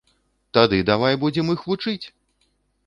[0.57, 2.03] Тады давай будзем іх вучыць!